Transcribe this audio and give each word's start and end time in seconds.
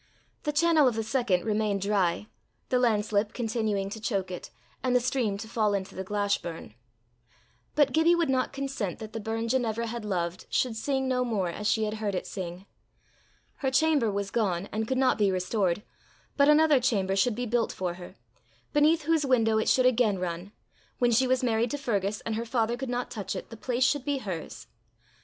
The 0.45 0.51
channel 0.51 0.87
of 0.87 0.95
the 0.95 1.03
second 1.03 1.45
remained 1.45 1.81
dry, 1.83 2.25
the 2.69 2.79
landslip 2.79 3.33
continuing 3.33 3.87
to 3.91 4.01
choke 4.01 4.31
it, 4.31 4.49
and 4.81 4.95
the 4.95 4.99
stream 4.99 5.37
to 5.37 5.47
fall 5.47 5.75
into 5.75 5.93
the 5.93 6.03
Glashburn. 6.03 6.73
But 7.75 7.91
Gibbie 7.93 8.15
would 8.15 8.27
not 8.27 8.51
consent 8.51 8.97
that 8.97 9.13
the 9.13 9.19
burn 9.19 9.47
Ginevra 9.47 9.85
had 9.85 10.03
loved 10.03 10.47
should 10.49 10.75
sing 10.75 11.07
no 11.07 11.23
more 11.23 11.49
as 11.49 11.67
she 11.67 11.83
had 11.83 11.93
heard 12.01 12.15
it 12.15 12.25
sing. 12.25 12.65
Her 13.57 13.69
chamber 13.69 14.09
was 14.11 14.31
gone, 14.31 14.67
and 14.71 14.87
could 14.87 14.97
not 14.97 15.19
be 15.19 15.29
restored, 15.31 15.83
but 16.35 16.49
another 16.49 16.79
chamber 16.79 17.15
should 17.15 17.35
be 17.35 17.45
built 17.45 17.71
for 17.71 17.93
her, 17.93 18.15
beneath 18.73 19.03
whose 19.03 19.23
window 19.23 19.59
it 19.59 19.69
should 19.69 19.85
again 19.85 20.17
run: 20.17 20.51
when 20.97 21.11
she 21.11 21.27
was 21.27 21.43
married 21.43 21.69
to 21.69 21.77
Fergus, 21.77 22.21
and 22.21 22.33
her 22.33 22.45
father 22.45 22.75
could 22.75 22.89
not 22.89 23.11
touch 23.11 23.35
it, 23.35 23.51
the 23.51 23.55
place 23.55 23.83
should 23.83 24.03
be 24.05 24.17
hers. 24.17 24.65